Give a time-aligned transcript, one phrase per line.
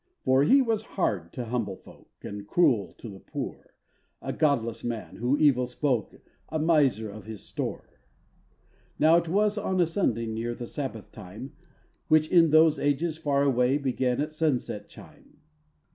[0.25, 3.75] For he was hard to humble folk, And cruel to the poor,
[4.19, 7.99] A godless man, who evil spoke, A miser of his store.
[8.97, 11.53] Now it was on a Saturday Near to the Sabbath time,
[12.07, 15.37] Which in those ages far away Began at sunset chime.